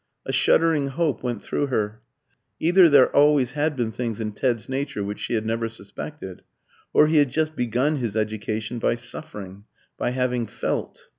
[0.25, 2.01] A shuddering hope went through her.
[2.59, 6.41] Either there always had been things in Ted's nature which she had never suspected,
[6.91, 9.65] or he had just begun his education by suffering
[9.99, 11.07] by having felt.